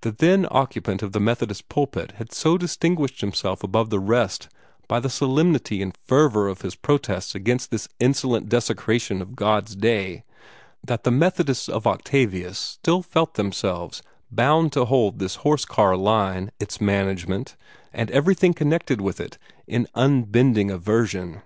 [0.00, 4.48] The then occupant of the Methodist pulpit had so distinguished himself above the rest
[4.88, 10.24] by the solemnity and fervor of his protests against this insolent desecration of God's day
[10.82, 15.96] that the Methodists of Octavius still felt themselves peculiarly bound to hold this horse car
[15.96, 17.54] line, its management,
[17.92, 21.42] and everything connected with it, in unbending aversion.